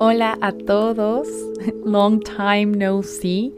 [0.00, 1.26] Hola a todos,
[1.84, 3.52] long time no see.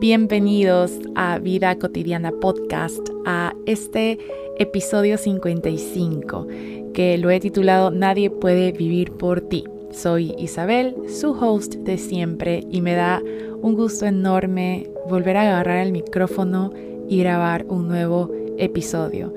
[0.00, 4.18] Bienvenidos a Vida Cotidiana Podcast, a este
[4.58, 6.48] episodio 55,
[6.92, 9.66] que lo he titulado Nadie puede vivir por ti.
[9.92, 13.22] Soy Isabel, su host de siempre, y me da
[13.62, 16.72] un gusto enorme volver a agarrar el micrófono
[17.08, 19.32] y grabar un nuevo episodio.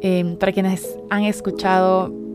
[0.00, 2.25] Em, para quienes han escuchado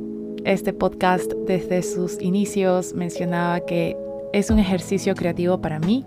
[0.45, 3.95] este podcast desde sus inicios mencionaba que
[4.33, 6.05] es un ejercicio creativo para mí,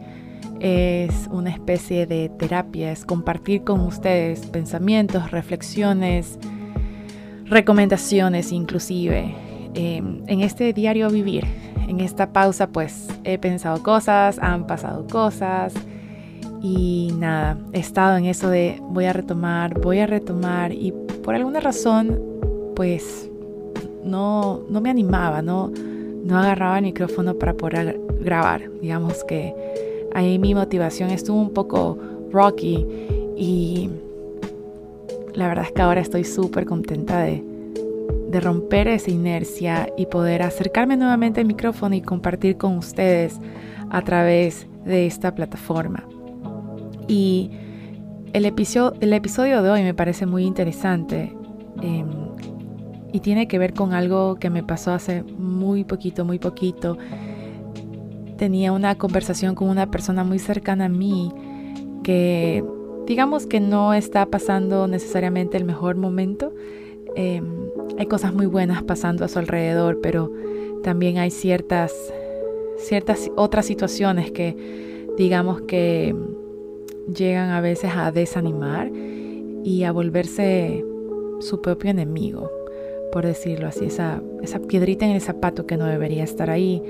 [0.61, 6.39] es una especie de terapia, es compartir con ustedes pensamientos, reflexiones,
[7.45, 9.34] recomendaciones inclusive.
[9.75, 11.45] Em, en este diario vivir,
[11.89, 15.75] en esta pausa pues he pensado cosas, han pasado cosas
[16.62, 20.92] y nada, he estado en eso de voy a retomar, voy a retomar y
[21.23, 22.19] por alguna razón
[22.75, 23.30] pues
[24.05, 25.70] no, no me animaba, no,
[26.24, 28.70] no agarraba el micrófono para poder grabar.
[28.80, 29.55] Digamos que
[30.14, 31.98] ahí mi motivación estuvo un poco
[32.30, 32.86] rocky
[33.36, 33.91] y
[35.34, 37.42] la verdad es que ahora estoy súper contenta de,
[38.30, 43.39] de romper esa inercia y poder acercarme nuevamente al micrófono y compartir con ustedes
[43.91, 46.06] a través de esta plataforma.
[47.08, 47.50] Y
[48.33, 51.33] el episodio, el episodio de hoy me parece muy interesante.
[51.83, 52.05] Eh,
[53.15, 56.98] y tiene que ver con algo que me pasó hace muy poquito, muy poquito.
[58.39, 61.31] Tenía una conversación con una persona muy cercana a mí
[62.03, 62.65] que
[63.07, 66.53] digamos que no está pasando necesariamente el mejor momento.
[67.15, 67.47] Em,
[67.97, 70.33] hay cosas muy buenas pasando a su alrededor, pero
[70.83, 71.95] también hay ciertas,
[72.79, 74.57] ciertas otras situaciones que
[75.17, 76.17] digamos que
[77.17, 78.91] llegan a veces a desanimar
[79.62, 80.85] y a volverse
[81.39, 82.51] su propio enemigo
[83.15, 86.83] por decirlo así, esa, esa piedrita en el zapato que no debería estar ahí.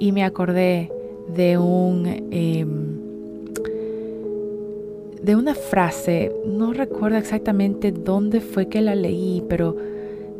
[0.00, 0.90] Y me acordé
[1.32, 2.04] de un...
[2.32, 3.00] Em,
[5.22, 9.76] de una frase, no recuerdo exactamente dónde fue que la leí, pero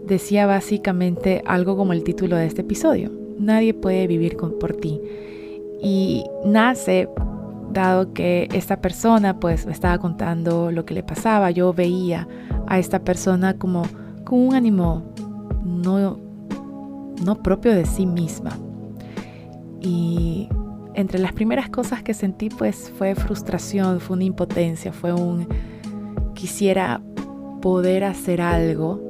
[0.05, 3.12] decía básicamente algo como el título de este episodio.
[3.38, 5.00] Nadie puede vivir por ti.
[5.81, 7.09] Y nace
[7.72, 12.27] dado que esta persona pues me estaba contando lo que le pasaba, yo veía
[12.66, 13.84] a esta persona como
[14.25, 15.03] con un ánimo
[15.65, 16.19] no,
[17.25, 18.59] no propio de sí misma.
[19.81, 20.49] Y
[20.94, 25.47] entre las primeras cosas que sentí pues fue frustración, fue una impotencia, fue un
[26.34, 27.00] quisiera
[27.61, 29.00] poder hacer algo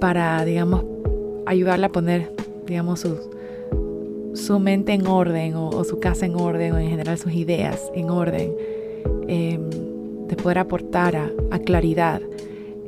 [0.00, 0.84] para, digamos,
[1.46, 2.32] ayudarla a poner,
[2.66, 3.18] digamos, su,
[4.34, 8.10] su mente en orden o, su casa en orden o en general sus ideas en
[8.10, 8.52] orden,
[9.26, 9.68] em,
[10.28, 12.20] de poder aportar a claridad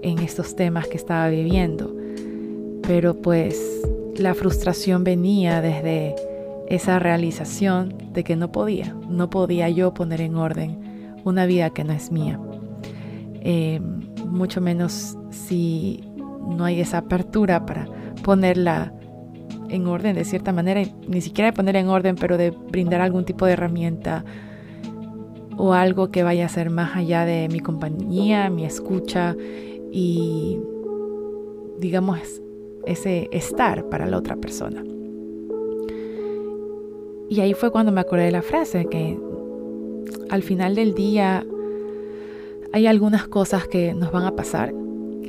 [0.02, 2.02] en estos temas que estaba viviendo
[2.82, 3.82] pero pues
[4.16, 6.14] la frustración venía desde
[6.68, 11.84] esa realización de que no podía, no podía yo poner en orden una vida que
[11.84, 12.38] no es mía.
[13.40, 13.80] Eh,
[14.26, 16.04] mucho menos si
[16.48, 17.86] no hay esa apertura para
[18.22, 18.92] ponerla
[19.68, 23.24] en orden de cierta manera, ni siquiera de poner en orden, pero de brindar algún
[23.24, 24.24] tipo de herramienta
[25.56, 29.36] o algo que vaya a ser más allá de mi compañía, mi escucha
[29.92, 30.58] y
[31.78, 32.42] digamos
[32.86, 34.82] ese estar para la otra persona.
[37.28, 39.18] Y ahí fue cuando me acordé de la frase, que
[40.30, 41.46] al final del día
[42.72, 44.74] hay algunas cosas que nos van a pasar.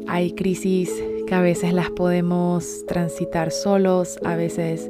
[0.08, 0.92] Hay crisis
[1.28, 4.90] que a veces las podemos transitar solos, a veces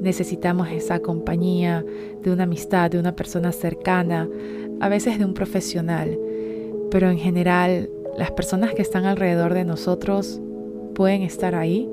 [0.00, 1.84] necesitamos esa compañía
[2.22, 4.28] de una amistad, de una persona cercana,
[4.80, 6.18] a veces de un profesional.
[6.90, 10.40] Pero en general, las personas que están alrededor de nosotros
[10.94, 11.88] pueden estar ahí,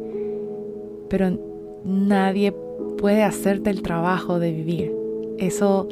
[1.10, 1.38] pero
[1.84, 2.54] nadie
[2.98, 4.94] puede hacerte el trabajo de vivir.
[5.38, 5.88] Eso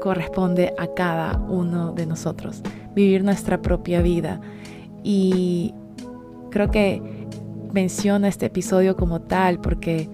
[0.00, 2.62] corresponde a cada uno de nosotros,
[2.94, 4.40] vivir nuestra propia vida.
[5.02, 5.74] Y
[6.50, 7.02] creo que
[7.72, 10.08] menciono este episodio como tal porque,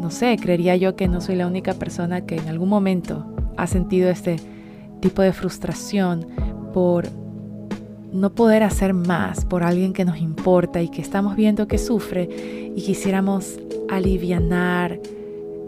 [0.00, 3.26] no sé, creería yo que no soy la única persona que en algún momento
[3.56, 4.36] ha sentido este
[5.00, 6.26] tipo de frustración
[6.72, 7.08] por
[8.16, 12.28] no poder hacer más por alguien que nos importa y que estamos viendo que sufre
[12.74, 13.58] y quisiéramos
[13.88, 15.00] aliviar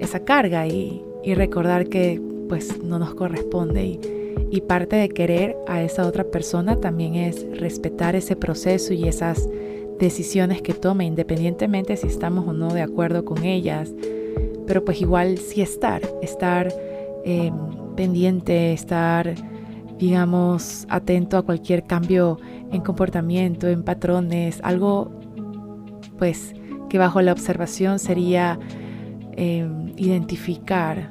[0.01, 1.05] esa carga y,
[1.35, 3.85] recordar que pues no nos corresponde.
[3.85, 4.01] Y,
[4.51, 9.47] y parte de querer a esa otra persona también es respetar ese proceso y esas
[9.99, 13.93] decisiones que tome independientemente si estamos o no de acuerdo con ellas.
[14.67, 16.73] Pero pues igual sí estar estar
[17.25, 17.53] eh,
[17.95, 19.35] pendiente estar
[19.99, 22.39] digamos, atento a cualquier cambio
[22.71, 25.11] en comportamiento, en patrones, algo
[26.19, 26.55] pues
[26.89, 28.59] que bajo la observación sería
[29.33, 31.11] em, identificar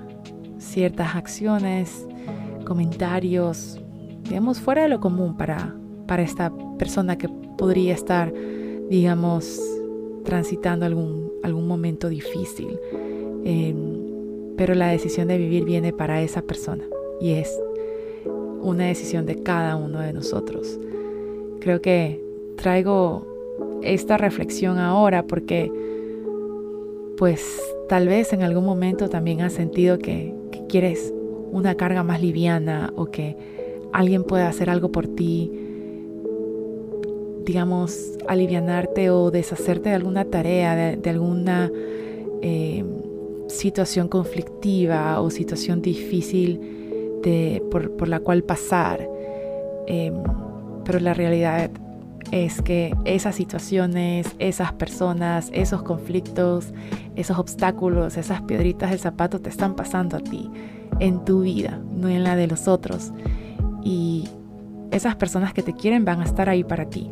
[0.57, 2.07] ciertas acciones,
[2.65, 3.79] comentarios,
[4.23, 5.75] digamos, fuera de lo común para,
[6.07, 8.33] para esta persona que podría estar,
[8.89, 9.59] digamos,
[10.25, 12.79] transitando algún, algún momento difícil.
[13.45, 16.83] Em, pero la decisión de vivir viene para esa persona
[17.21, 17.57] y es
[18.61, 20.79] una decisión de cada uno de nosotros.
[21.59, 22.21] Creo que
[22.57, 23.25] traigo
[23.83, 25.71] esta reflexión ahora porque
[27.17, 27.59] pues
[27.89, 30.33] tal vez en algún momento también has sentido que,
[30.69, 31.13] quieres
[31.53, 33.37] una carga más liviana o que
[33.93, 35.49] alguien pueda hacer algo por ti,
[37.45, 41.71] digamos, alivianarte o deshacerte de alguna tarea, de, alguna
[42.41, 42.83] eh,
[43.47, 46.76] situación conflictiva o situación difícil
[47.71, 49.07] por, la cual pasar.
[49.87, 50.15] Em,
[50.83, 51.69] pero la realidad
[52.31, 56.73] es que esas situaciones, esas personas, esos conflictos,
[57.15, 60.49] esos obstáculos, esas piedritas del zapato te están pasando a ti,
[60.99, 63.11] en tu vida, no en la de los otros.
[63.83, 64.27] Y
[64.91, 67.09] esas personas que te quieren van a estar ahí para ti,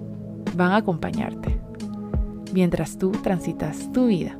[0.55, 1.59] van a acompañarte,
[2.53, 4.37] mientras tú transitas tu vida,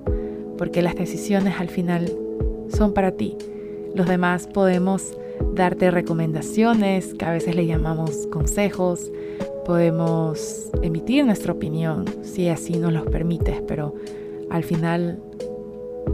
[0.58, 2.12] porque las decisiones al final
[2.70, 3.38] son para ti.
[3.94, 5.16] Los demás podemos
[5.56, 9.12] darte recomendaciones, que a veces le llamamos consejos,
[9.66, 13.96] podemos emitir nuestra opinión, si así nos lo permites, pero
[14.52, 15.20] al final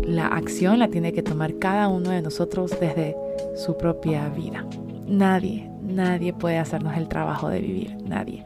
[0.03, 3.15] la acción la tiene que tomar cada uno de nosotros desde
[3.55, 4.65] su propia vida.
[5.07, 8.45] Nadie, nadie puede hacernos el trabajo de vivir, nadie.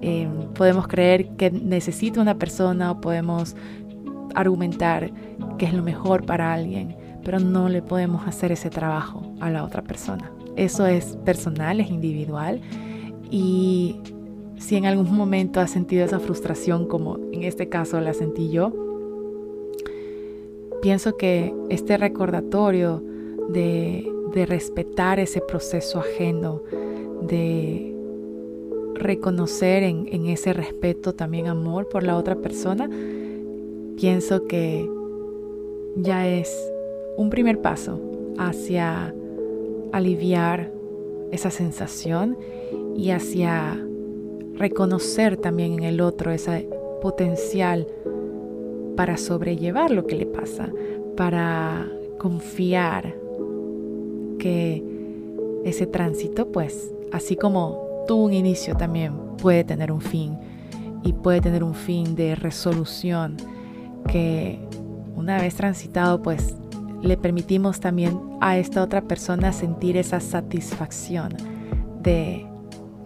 [0.00, 3.56] Em, podemos creer que necesita una persona o podemos
[4.34, 5.10] argumentar
[5.58, 6.96] que es lo mejor para alguien,
[7.28, 10.32] pero no le podemos hacer ese trabajo a la otra persona.
[10.56, 12.62] Eso es personal, es individual
[13.30, 13.96] y
[14.56, 18.72] si en algún momento has sentido esa frustración como en este caso la sentí yo,
[20.80, 23.02] pienso que este recordatorio
[23.50, 24.10] de,
[24.48, 26.62] respetar ese proceso ajeno,
[27.20, 27.94] de
[28.94, 32.88] reconocer en, en, ese respeto también amor por la otra persona,
[33.98, 34.88] pienso que
[35.94, 36.50] ya es
[37.18, 38.00] un primer paso
[38.38, 39.12] hacia
[39.92, 40.70] aliviar
[41.32, 42.38] esa sensación
[42.96, 43.76] y hacia
[44.54, 46.68] reconocer también en el otro ese
[47.02, 47.88] potencial
[48.96, 50.70] para sobrellevar lo que le pasa,
[51.16, 53.16] para confiar
[54.38, 54.84] que
[55.64, 59.12] ese tránsito, pues, así como tuvo un inicio, también
[59.42, 60.38] puede tener un fin
[61.02, 63.36] y puede tener un fin de resolución
[64.08, 64.60] que
[65.16, 66.54] una vez transitado, pues,
[67.02, 71.34] le permitimos también a esta otra persona sentir esa satisfacción
[72.02, 72.46] de,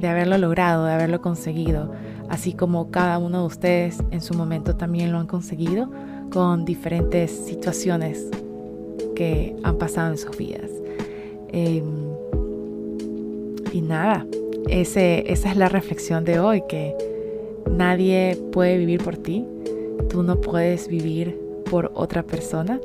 [0.01, 1.93] de haberlo logrado, de haberlo conseguido,
[2.29, 5.91] así como cada uno de ustedes en su momento también lo han conseguido
[6.33, 8.29] con diferentes situaciones
[9.15, 10.71] que han pasado en sus vidas.
[11.49, 11.85] Em,
[13.73, 14.27] y nada,
[14.69, 16.95] esa es la reflexión de hoy, que
[17.71, 19.45] nadie puede vivir por ti,
[20.09, 21.39] tú no puedes vivir
[21.71, 22.81] por otra persona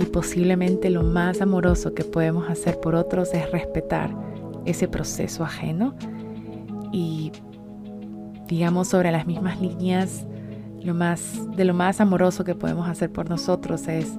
[0.00, 4.10] y posiblemente lo más amoroso que podemos hacer por otros es respetar
[4.64, 5.94] ese proceso ajeno
[6.90, 7.32] y
[8.46, 10.26] digamos sobre las mismas líneas
[10.82, 11.22] lo más
[11.54, 14.18] de lo más amoroso que podemos hacer por nosotros es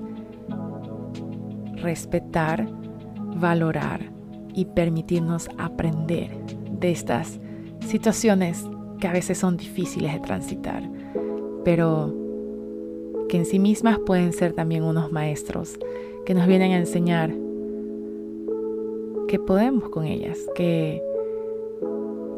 [1.78, 2.68] respetar,
[3.36, 4.12] valorar
[4.54, 6.38] y permitirnos aprender
[6.80, 7.40] de estas
[7.88, 8.64] situaciones
[9.00, 10.88] que a veces son difíciles de transitar,
[11.66, 12.21] pero
[13.32, 15.80] que en sí mismas pueden ser también unos maestros
[16.26, 17.34] que nos vienen a enseñar
[19.30, 21.02] que podemos con ellas, que,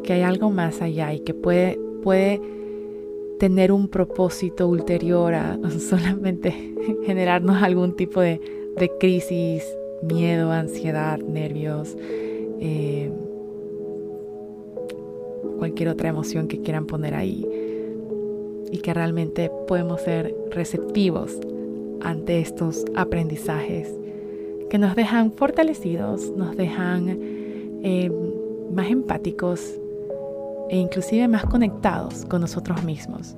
[0.03, 2.39] que hay algo más allá y que puede, puede
[3.39, 6.53] tener un propósito ulterior a solamente
[7.07, 8.39] generarnos algún tipo de,
[8.99, 9.63] crisis,
[10.03, 11.97] miedo, ansiedad, nervios,
[12.59, 13.11] eh,
[15.57, 17.62] cualquier otra emoción que quieran poner ahí
[18.73, 21.37] y que realmente podemos ser receptivos
[22.01, 23.87] ante estos aprendizajes
[24.71, 27.19] que nos dejan fortalecidos, nos dejan
[27.83, 28.11] eh,
[28.73, 29.61] más empáticos
[30.71, 33.35] e inclusive más conectados con nosotros mismos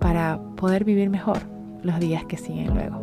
[0.00, 1.40] para poder vivir mejor
[1.82, 3.02] los días que siguen luego.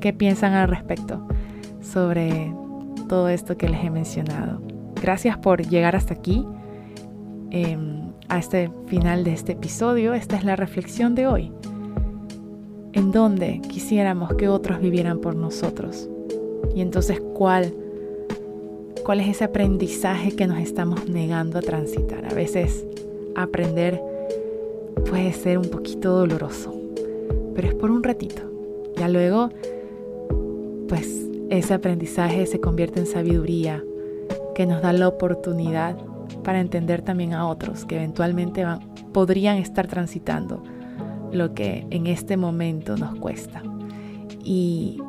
[0.00, 1.24] ¿Qué piensan al respecto
[1.80, 2.52] sobre
[3.08, 4.60] todo esto que les he mencionado?
[5.00, 6.44] Gracias por llegar hasta aquí,
[7.50, 10.14] em, a este final de este episodio.
[10.14, 11.52] Esta es la reflexión de hoy
[12.96, 16.08] en donde quisiéramos que otros vivieran por nosotros.
[16.74, 17.74] Y entonces, ¿cuál,
[19.04, 22.24] ¿cuál es ese aprendizaje que nos estamos negando a transitar?
[22.24, 22.86] A veces
[23.34, 24.00] aprender
[25.10, 26.74] puede ser un poquito doloroso,
[27.54, 28.40] pero es por un ratito.
[28.96, 29.50] Ya luego,
[30.88, 33.84] pues ese aprendizaje se convierte en sabiduría
[34.54, 35.98] que nos da la oportunidad
[36.42, 38.80] para entender también a otros que eventualmente van,
[39.12, 40.62] podrían estar transitando
[41.32, 43.62] lo que en este momento nos cuesta.
[44.44, 45.00] Y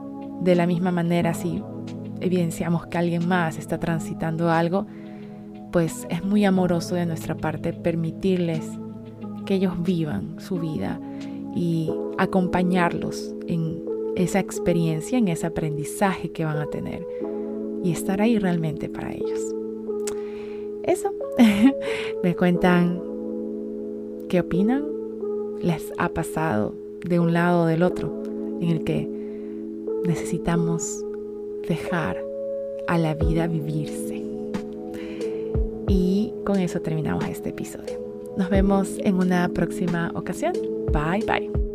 [0.42, 1.64] de la misma manera, si
[2.22, 4.88] evidenciamos que alguien más está transitando algo,
[5.72, 8.66] pues es muy amoroso de nuestra parte permitirles
[9.46, 11.00] que ellos vivan su vida
[11.56, 13.84] y acompañarlos en
[14.16, 17.06] esa experiencia, en ese aprendizaje que van a tener
[17.84, 19.57] y estar ahí realmente para ellos.
[20.88, 21.14] Eso,
[22.24, 23.02] me cuentan
[24.30, 24.86] qué opinan,
[25.62, 26.74] les ha pasado
[27.06, 28.24] de un lado o del otro
[28.62, 29.08] en el que
[30.06, 31.04] necesitamos
[31.68, 32.18] dejar
[32.88, 34.24] a la vida vivirse.
[35.88, 38.00] Y con eso terminamos este episodio.
[38.38, 40.54] Nos vemos en una próxima ocasión.
[40.92, 41.67] Bye bye.